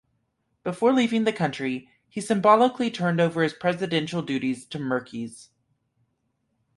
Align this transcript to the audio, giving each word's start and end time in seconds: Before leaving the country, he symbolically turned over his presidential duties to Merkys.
Before 0.63 0.91
leaving 0.93 1.25
the 1.25 1.31
country, 1.31 1.87
he 2.09 2.21
symbolically 2.21 2.89
turned 2.89 3.21
over 3.21 3.43
his 3.43 3.53
presidential 3.53 4.23
duties 4.23 4.65
to 4.69 4.79
Merkys. 4.79 5.49